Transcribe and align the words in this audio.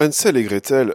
Hansel 0.00 0.36
et 0.36 0.42
Gretel 0.42 0.94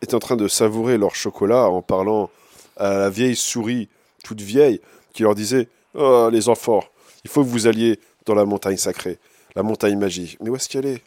étaient 0.00 0.14
en 0.14 0.20
train 0.20 0.36
de 0.36 0.46
savourer 0.46 0.96
leur 0.96 1.14
chocolat 1.16 1.68
en 1.68 1.82
parlant 1.82 2.30
à 2.76 2.94
la 2.94 3.10
vieille 3.10 3.34
souris, 3.34 3.88
toute 4.22 4.40
vieille, 4.40 4.80
qui 5.12 5.24
leur 5.24 5.34
disait 5.34 5.68
Oh, 5.94 6.28
les 6.30 6.48
enfants, 6.48 6.84
il 7.24 7.30
faut 7.30 7.42
que 7.42 7.48
vous 7.48 7.66
alliez 7.66 7.98
dans 8.26 8.34
la 8.34 8.44
montagne 8.44 8.76
sacrée, 8.76 9.18
la 9.56 9.64
montagne 9.64 9.98
magique. 9.98 10.38
Mais 10.40 10.50
où 10.50 10.56
est-ce 10.56 10.68
qu'elle 10.68 10.86
est? 10.86 11.02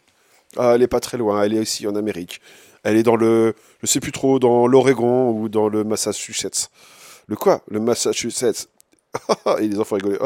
Ah, 0.58 0.72
elle 0.74 0.82
est 0.82 0.88
pas 0.88 1.00
très 1.00 1.16
loin, 1.16 1.42
elle 1.42 1.54
est 1.54 1.62
ici 1.62 1.86
en 1.86 1.94
Amérique. 1.94 2.42
Elle 2.82 2.96
est 2.96 3.02
dans 3.02 3.16
le, 3.16 3.54
je 3.82 3.86
sais 3.86 4.00
plus 4.00 4.12
trop, 4.12 4.38
dans 4.38 4.66
l'Oregon 4.66 5.30
ou 5.30 5.48
dans 5.48 5.68
le 5.68 5.84
Massachusetts. 5.84 6.70
Le 7.28 7.36
quoi? 7.36 7.62
Le 7.68 7.80
Massachusetts 7.80 8.68
Et 9.60 9.68
les 9.68 9.78
enfants 9.78 9.96
rigolaient. 9.96 10.18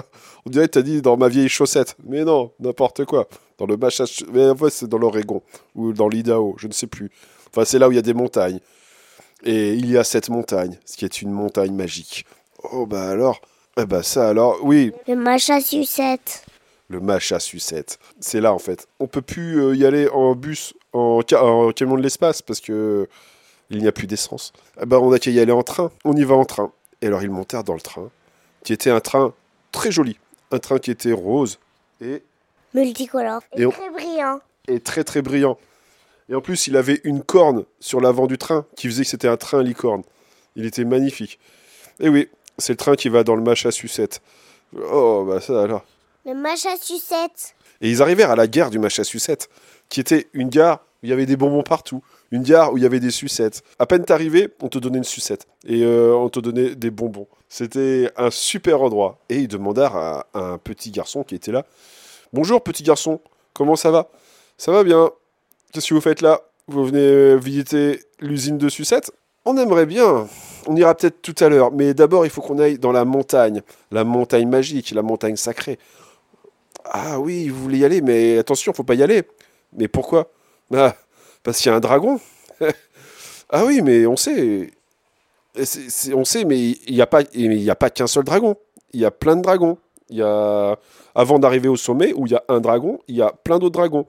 On 0.44 0.50
dirait 0.50 0.66
que 0.66 0.72
t'as 0.72 0.82
dit 0.82 1.02
dans 1.02 1.16
ma 1.16 1.28
vieille 1.28 1.48
chaussette. 1.48 1.96
Mais 2.04 2.24
non, 2.24 2.52
n'importe 2.60 3.04
quoi. 3.04 3.28
Dans 3.58 3.66
le 3.66 3.76
Massachusetts. 3.76 4.28
En 4.28 4.56
fait, 4.56 4.70
c'est 4.70 4.88
dans 4.88 4.98
l'Oregon. 4.98 5.42
Ou 5.74 5.92
dans 5.92 6.08
l'Idaho, 6.08 6.56
je 6.58 6.66
ne 6.66 6.72
sais 6.72 6.86
plus. 6.86 7.10
Enfin, 7.50 7.64
c'est 7.64 7.78
là 7.78 7.88
où 7.88 7.92
il 7.92 7.96
y 7.96 7.98
a 7.98 8.02
des 8.02 8.14
montagnes. 8.14 8.60
Et 9.44 9.74
il 9.74 9.90
y 9.90 9.96
a 9.98 10.04
cette 10.04 10.28
montagne, 10.28 10.78
ce 10.84 10.96
qui 10.96 11.04
est 11.04 11.22
une 11.22 11.30
montagne 11.30 11.74
magique. 11.74 12.26
Oh, 12.72 12.86
bah 12.86 13.10
alors. 13.10 13.40
Eh 13.78 13.84
bah 13.84 14.02
ça 14.02 14.28
alors, 14.30 14.58
oui. 14.62 14.92
Le 15.06 15.14
Massachusetts. 15.16 16.44
Le 16.88 17.00
Massachusetts. 17.00 17.98
C'est 18.20 18.40
là 18.40 18.54
en 18.54 18.58
fait. 18.58 18.88
On 19.00 19.06
peut 19.06 19.20
plus 19.20 19.60
euh, 19.60 19.76
y 19.76 19.84
aller 19.84 20.08
en 20.08 20.34
bus, 20.34 20.72
en, 20.94 21.20
en 21.32 21.72
camion 21.72 21.96
de 21.96 22.02
l'espace 22.02 22.40
parce 22.40 22.60
que 22.60 23.06
il 23.68 23.82
n'y 23.82 23.86
a 23.86 23.92
plus 23.92 24.06
d'essence. 24.06 24.54
Eh 24.80 24.86
ben, 24.86 24.98
on 24.98 25.12
a 25.12 25.18
qu'à 25.18 25.30
y 25.30 25.40
aller 25.40 25.52
en 25.52 25.62
train. 25.62 25.90
On 26.04 26.16
y 26.16 26.24
va 26.24 26.34
en 26.36 26.46
train. 26.46 26.72
Et 27.02 27.08
alors 27.08 27.22
ils 27.22 27.30
montèrent 27.30 27.64
dans 27.64 27.74
le 27.74 27.80
train 27.80 28.08
qui 28.64 28.72
était 28.72 28.90
un 28.90 29.00
train 29.00 29.32
très 29.70 29.92
joli, 29.92 30.18
un 30.50 30.58
train 30.58 30.78
qui 30.78 30.90
était 30.90 31.12
rose 31.12 31.58
et 32.00 32.22
multicolore 32.76 33.42
et, 33.56 33.66
très 33.68 33.90
brillant. 33.90 34.40
Et 34.68 34.80
très 34.80 35.04
très 35.04 35.22
brillant. 35.22 35.58
Et 36.28 36.34
en 36.34 36.40
plus, 36.40 36.66
il 36.66 36.76
avait 36.76 37.00
une 37.04 37.22
corne 37.22 37.64
sur 37.80 38.00
l'avant 38.00 38.26
du 38.26 38.38
train 38.38 38.66
qui 38.76 38.88
faisait 38.88 39.04
que 39.04 39.08
c'était 39.08 39.28
un 39.28 39.36
train 39.36 39.62
licorne. 39.62 40.02
Il 40.56 40.66
était 40.66 40.84
magnifique. 40.84 41.38
Et 42.00 42.08
oui, 42.08 42.28
c'est 42.58 42.72
le 42.72 42.78
train 42.78 42.96
qui 42.96 43.08
va 43.08 43.22
dans 43.24 43.36
le 43.36 43.42
Massachusetts. 43.42 44.20
Oh, 44.90 45.24
bah 45.26 45.40
ça 45.40 45.62
alors. 45.62 45.84
Le 46.24 46.34
Massachusetts. 46.34 47.54
Et 47.80 47.90
ils 47.90 48.02
arrivèrent 48.02 48.30
à 48.30 48.36
la 48.36 48.46
gare 48.46 48.70
du 48.70 48.78
Massachusetts, 48.78 49.48
qui 49.88 50.00
était 50.00 50.28
une 50.32 50.48
gare 50.48 50.80
où 51.02 51.06
il 51.06 51.10
y 51.10 51.12
avait 51.12 51.26
des 51.26 51.36
bonbons 51.36 51.62
partout 51.62 52.02
une 52.30 52.42
gare 52.42 52.72
où 52.72 52.76
il 52.76 52.82
y 52.82 52.86
avait 52.86 53.00
des 53.00 53.10
sucettes. 53.10 53.62
À 53.78 53.86
peine 53.86 54.04
t'arrivais, 54.04 54.48
on 54.60 54.68
te 54.68 54.78
donnait 54.78 54.98
une 54.98 55.04
sucette 55.04 55.46
et 55.66 55.82
euh, 55.82 56.14
on 56.14 56.28
te 56.28 56.40
donnait 56.40 56.74
des 56.74 56.90
bonbons. 56.90 57.26
C'était 57.48 58.10
un 58.16 58.30
super 58.30 58.82
endroit. 58.82 59.18
Et 59.28 59.38
ils 59.38 59.48
demandèrent 59.48 59.96
à, 59.96 60.26
un 60.34 60.58
petit 60.58 60.90
garçon 60.90 61.22
qui 61.22 61.34
était 61.34 61.52
là 61.52 61.64
Bonjour 62.32 62.60
petit 62.60 62.82
garçon, 62.82 63.20
comment 63.54 63.76
ça 63.76 63.92
va? 63.92 64.08
Ça 64.58 64.72
va 64.72 64.82
bien. 64.82 65.10
Qu'est-ce 65.72 65.88
que 65.88 65.94
vous 65.94 66.00
faites 66.00 66.22
là? 66.22 66.40
Vous 66.66 66.84
venez 66.84 67.36
visiter 67.36 68.00
l'usine 68.18 68.58
de 68.58 68.68
sucettes 68.68 69.12
On 69.44 69.56
aimerait 69.56 69.86
bien. 69.86 70.26
On 70.66 70.74
ira 70.74 70.96
peut-être 70.96 71.22
tout 71.22 71.36
à 71.38 71.48
l'heure, 71.48 71.70
mais 71.70 71.94
d'abord 71.94 72.26
il 72.26 72.30
faut 72.30 72.42
qu'on 72.42 72.58
aille 72.58 72.80
dans 72.80 72.90
la 72.90 73.04
montagne, 73.04 73.62
la 73.92 74.02
montagne 74.02 74.48
magique, 74.48 74.90
la 74.90 75.02
montagne 75.02 75.36
sacrée. 75.36 75.78
Ah 76.84 77.20
oui, 77.20 77.48
vous 77.48 77.62
voulez 77.62 77.78
y 77.78 77.84
aller, 77.84 78.00
mais 78.00 78.38
attention, 78.38 78.72
faut 78.72 78.82
pas 78.82 78.94
y 78.94 79.04
aller. 79.04 79.22
Mais 79.72 79.86
pourquoi? 79.86 80.32
Ah, 80.74 80.96
parce 81.44 81.58
qu'il 81.58 81.70
y 81.70 81.72
a 81.72 81.76
un 81.76 81.80
dragon. 81.80 82.18
ah 83.50 83.64
oui, 83.64 83.82
mais 83.82 84.04
on 84.06 84.16
sait. 84.16 84.72
on 86.12 86.24
sait, 86.24 86.44
mais 86.44 86.58
il 86.58 86.94
n'y 86.94 87.00
a 87.00 87.06
pas 87.76 87.90
qu'un 87.90 88.08
seul 88.08 88.24
dragon. 88.24 88.56
Il 88.92 89.00
y 89.00 89.04
a 89.04 89.12
plein 89.12 89.36
de 89.36 89.42
dragons. 89.42 89.78
Il 90.08 90.18
y 90.18 90.22
a, 90.22 90.78
avant 91.14 91.38
d'arriver 91.38 91.68
au 91.68 91.76
sommet 91.76 92.12
où 92.14 92.26
il 92.26 92.32
y 92.32 92.36
a 92.36 92.44
un 92.48 92.60
dragon, 92.60 93.00
il 93.08 93.16
y 93.16 93.22
a 93.22 93.32
plein 93.32 93.58
d'autres 93.58 93.74
dragons. 93.74 94.06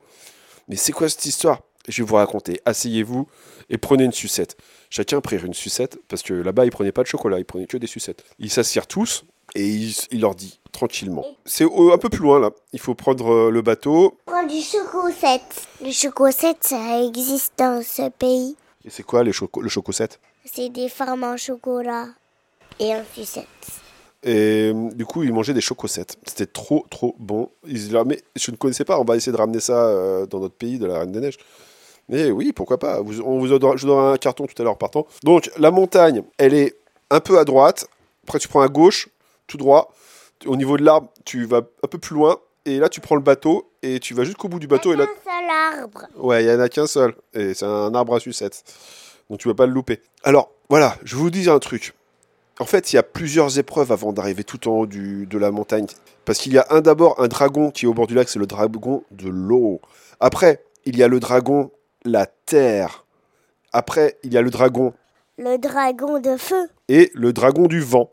Mais 0.68 0.76
c'est 0.76 0.92
quoi 0.92 1.10
cette 1.10 1.26
histoire? 1.26 1.62
Je 1.88 2.04
vais 2.04 2.08
vous 2.08 2.16
raconter. 2.16 2.60
Asseyez-vous 2.66 3.28
et 3.70 3.78
prenez 3.78 4.04
une 4.04 4.12
sucette. 4.12 4.58
Chacun 4.90 5.22
prit 5.22 5.38
une 5.38 5.54
sucette 5.54 6.00
parce 6.08 6.22
que 6.22 6.34
là-bas 6.34 6.66
ils 6.66 6.72
prenaient 6.72 6.92
pas 6.92 7.04
de 7.04 7.08
chocolat, 7.08 7.40
ils 7.40 7.46
prenaient 7.46 7.68
que 7.68 7.78
des 7.78 7.88
sucettes. 7.88 8.24
Ils 8.40 8.50
s'assirent 8.50 8.88
tous 8.88 9.24
et 9.56 9.66
il, 10.12 10.22
leur 10.22 10.36
dit 10.36 10.60
tranquillement. 10.72 11.26
C'est 11.46 11.64
un 11.64 11.98
peu 11.98 12.10
plus 12.10 12.22
loin 12.22 12.40
là. 12.40 12.52
Il 12.74 12.80
faut 12.80 12.96
prendre 12.96 13.32
euh, 13.32 13.50
le 13.50 13.62
bateau. 13.62 14.18
Prendre 14.26 14.50
du 14.50 14.62
chocosette. 14.62 15.68
Le 15.82 15.92
chocosette, 15.92 16.58
ça 16.62 17.02
existe 17.02 17.54
dans 17.58 17.82
ce 17.82 18.10
pays. 18.10 18.56
Et 18.84 18.90
c'est 18.90 19.04
quoi 19.04 19.24
les 19.24 19.32
le 19.32 19.70
chocosette 19.70 20.20
C'est 20.46 20.70
des 20.70 20.90
formes 20.90 21.24
en 21.24 21.38
chocolat 21.38 22.08
et 22.80 22.94
en 22.94 23.04
sucette. 23.14 23.48
Et 24.24 24.72
euh, 24.74 24.90
du 24.94 25.06
coup, 25.06 25.24
ils 25.24 25.32
mangeaient 25.32 25.54
des 25.54 25.62
chocosettes. 25.62 26.18
C'était 26.26 26.48
trop, 26.48 26.86
trop 26.90 27.16
bon. 27.20 27.50
Ils, 27.68 27.96
mais 28.06 28.22
je 28.36 28.52
ne 28.52 28.58
connaissais 28.58 28.86
pas. 28.86 29.00
On 29.00 29.04
va 29.04 29.16
essayer 29.16 29.32
de 29.32 29.38
ramener 29.38 29.60
ça 29.60 29.88
euh, 29.88 30.26
dans 30.26 30.40
notre 30.40 30.56
pays, 30.56 30.80
de 30.80 30.86
la 30.86 31.00
Reine 31.00 31.12
des 31.12 31.20
Neiges. 31.20 31.38
Mais 32.10 32.32
oui, 32.32 32.52
pourquoi 32.54 32.80
pas. 32.80 33.02
Vous, 33.02 33.22
on 33.22 33.40
vous 33.40 33.48
je 33.48 33.54
vous 33.54 33.60
donnerai 33.60 34.14
un 34.14 34.18
carton 34.18 34.48
tout 34.48 34.60
à 34.62 34.66
l'heure 34.66 34.78
partant. 34.78 35.06
Donc, 35.24 35.52
la 35.58 35.72
montagne, 35.72 36.24
elle 36.38 36.54
est 36.54 36.76
un 37.10 37.20
peu 37.20 37.38
à 37.38 37.46
droite. 37.46 37.88
Après, 38.24 38.40
tu 38.40 38.48
prends 38.48 38.62
à 38.62 38.68
gauche 38.68 39.10
tout 39.46 39.58
droit. 39.58 39.94
Au 40.46 40.56
niveau 40.56 40.78
de 40.78 40.84
l'arbre, 40.84 41.10
tu 41.26 41.46
vas 41.46 41.62
un 41.84 41.88
peu 41.88 41.98
plus 41.98 42.16
loin. 42.16 42.38
Et 42.66 42.80
là, 42.80 42.90
tu 42.90 43.02
prends 43.02 43.16
le 43.16 43.22
bateau 43.22 43.70
et 43.82 44.00
tu 44.00 44.14
vas 44.14 44.24
jusqu'au 44.24 44.50
bout 44.50 44.60
du 44.60 44.68
bateau. 44.68 44.94
Il 44.94 45.00
y 45.00 45.02
a 45.02 45.06
un 45.06 45.08
seul 45.08 45.80
arbre. 45.80 46.02
Ouais, 46.18 46.44
il 46.44 46.48
n'y 46.48 46.54
en 46.54 46.60
a 46.60 46.70
qu'un 46.70 46.88
seul. 46.88 47.16
Et 47.34 47.54
c'est 47.54 47.66
un 47.66 47.94
arbre 47.96 48.16
à 48.16 48.20
sucette. 48.20 48.64
Donc 49.30 49.40
tu 49.40 49.48
vas 49.48 49.54
pas 49.54 49.66
le 49.66 49.74
louper. 49.74 50.02
Alors, 50.24 50.52
voilà, 50.70 50.98
je 51.04 51.16
vous 51.16 51.30
dis 51.30 51.50
un 51.50 51.60
truc. 51.60 51.94
En 52.60 52.66
fait, 52.66 52.92
il 52.92 52.96
y 52.96 53.00
a 53.00 53.04
plusieurs 53.04 53.60
épreuves 53.60 53.92
avant 53.92 54.14
d'arriver 54.14 54.44
tout 54.44 54.68
en 54.68 54.72
haut 54.72 54.88
du, 54.88 55.28
de 55.28 55.38
la 55.38 55.52
montagne. 55.52 55.86
Parce 56.26 56.40
qu'il 56.40 56.54
y 56.54 56.58
a 56.58 56.66
un 56.72 56.82
d'abord 56.82 57.22
un 57.22 57.28
dragon 57.28 57.70
qui 57.70 57.86
est 57.86 57.88
au 57.88 57.94
bord 57.94 58.08
du 58.08 58.16
lac, 58.16 58.28
c'est 58.30 58.40
le 58.40 58.48
dragon 58.48 59.04
de 59.12 59.30
l'eau. 59.30 59.80
Après, 60.20 60.64
il 60.86 60.98
y 60.98 61.04
a 61.04 61.08
le 61.08 61.20
dragon 61.20 61.72
la 62.04 62.26
terre. 62.26 63.06
Après, 63.74 64.18
il 64.24 64.34
y 64.34 64.38
a 64.38 64.42
le 64.42 64.50
dragon. 64.50 64.94
Le 65.38 65.58
dragon 65.58 66.20
de 66.20 66.36
feu. 66.38 66.68
Et 66.90 67.12
le 67.14 67.34
dragon 67.34 67.68
du 67.68 67.80
vent. 67.80 68.10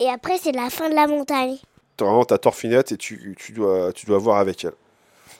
Et 0.00 0.08
après, 0.08 0.38
c'est 0.38 0.52
la 0.52 0.70
fin 0.70 0.88
de 0.88 0.94
la 0.94 1.06
montagne. 1.06 1.56
Vraiment, 1.98 2.24
ta 2.24 2.38
Torfinette 2.38 2.92
et 2.92 2.96
tu, 2.96 3.34
tu, 3.36 3.52
dois, 3.52 3.92
tu 3.92 4.06
dois 4.06 4.18
voir 4.18 4.38
avec 4.38 4.64
elle. 4.64 4.74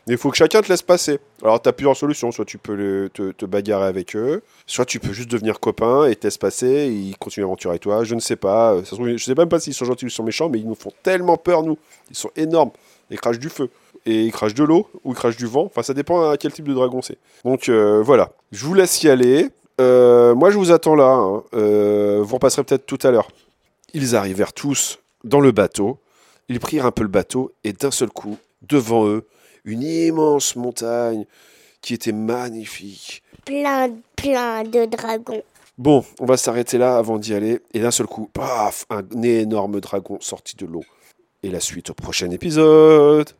Il 0.08 0.16
faut 0.16 0.30
que 0.30 0.36
chacun 0.36 0.62
te 0.62 0.68
laisse 0.68 0.82
passer. 0.82 1.20
Alors, 1.42 1.60
tu 1.60 1.68
as 1.68 1.72
plusieurs 1.72 1.96
solutions. 1.96 2.32
Soit 2.32 2.44
tu 2.44 2.58
peux 2.58 3.10
te, 3.12 3.46
bagarrer 3.46 3.86
avec 3.86 4.16
eux, 4.16 4.42
soit 4.66 4.84
tu 4.84 5.00
peux 5.00 5.12
juste 5.12 5.30
devenir 5.30 5.60
copain 5.60 6.06
et 6.06 6.16
te 6.16 6.26
laisser 6.26 6.38
passer 6.38 6.88
ils 6.88 7.16
continuent 7.16 7.44
l'aventure 7.44 7.70
avec 7.70 7.82
toi. 7.82 8.04
Je 8.04 8.14
ne 8.14 8.20
sais 8.20 8.36
pas. 8.36 8.76
je 8.82 9.02
ne 9.02 9.16
sais 9.18 9.34
même 9.34 9.48
pas 9.48 9.60
s'ils 9.60 9.74
sont 9.74 9.84
gentils 9.84 10.06
ou 10.06 10.10
sont 10.10 10.24
méchants, 10.24 10.48
mais 10.48 10.58
ils 10.58 10.66
nous 10.66 10.74
font 10.74 10.92
tellement 11.02 11.36
peur, 11.36 11.62
nous. 11.62 11.78
Ils 12.10 12.16
sont 12.16 12.30
énormes. 12.36 12.70
Ils 13.10 13.20
crachent 13.20 13.38
du 13.38 13.48
feu. 13.48 13.70
Et 14.06 14.24
ils 14.24 14.32
crachent 14.32 14.54
de 14.54 14.64
l'eau 14.64 14.88
ou 15.04 15.12
ils 15.12 15.16
crachent 15.16 15.36
du 15.36 15.46
vent. 15.46 15.64
Enfin, 15.64 15.82
ça 15.82 15.94
dépend 15.94 16.30
à 16.30 16.36
quel 16.36 16.52
type 16.52 16.66
de 16.66 16.74
dragon 16.74 17.02
c'est. 17.02 17.18
Donc, 17.44 17.68
euh, 17.68 18.02
voilà. 18.02 18.32
Je 18.52 18.64
vous 18.64 18.74
laisse 18.74 19.02
y 19.02 19.08
aller. 19.08 19.48
Euh, 19.80 20.34
moi, 20.34 20.50
je 20.50 20.56
vous 20.56 20.72
attends 20.72 20.94
là. 20.94 21.12
Hein. 21.12 21.42
Euh, 21.54 22.20
vous 22.22 22.34
repasserez 22.34 22.64
peut-être 22.64 22.86
tout 22.86 22.98
à 23.02 23.10
l'heure. 23.10 23.28
Ils 23.94 24.16
arrivèrent 24.16 24.52
tous 24.52 24.98
dans 25.24 25.40
le 25.40 25.52
bateau, 25.52 25.98
ils 26.48 26.60
prirent 26.60 26.86
un 26.86 26.90
peu 26.90 27.02
le 27.02 27.08
bateau, 27.08 27.52
et 27.64 27.72
d'un 27.72 27.90
seul 27.90 28.10
coup, 28.10 28.36
devant 28.62 29.06
eux, 29.06 29.26
une 29.68 29.82
immense 29.82 30.56
montagne 30.56 31.24
qui 31.80 31.94
était 31.94 32.12
magnifique. 32.12 33.22
Plein, 33.44 33.90
plein 34.16 34.64
de 34.64 34.86
dragons. 34.86 35.42
Bon, 35.76 36.04
on 36.18 36.26
va 36.26 36.36
s'arrêter 36.36 36.76
là 36.76 36.96
avant 36.96 37.18
d'y 37.18 37.34
aller, 37.34 37.60
et 37.72 37.80
d'un 37.80 37.92
seul 37.92 38.06
coup, 38.06 38.28
paf, 38.32 38.84
un 38.90 39.22
énorme 39.22 39.80
dragon 39.80 40.18
sorti 40.20 40.56
de 40.56 40.66
l'eau. 40.66 40.84
Et 41.44 41.50
la 41.50 41.60
suite 41.60 41.90
au 41.90 41.94
prochain 41.94 42.30
épisode. 42.32 43.30